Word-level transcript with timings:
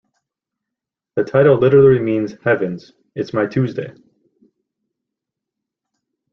The 1.15 1.23
title 1.23 1.57
literally 1.59 1.99
means 1.99 2.33
Heavens, 2.43 2.93
it's 3.13 3.35
my 3.35 3.45
Tuesday! 3.45 3.93